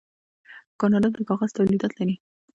[0.79, 2.15] کاناډا د کاغذ تولیدات لري.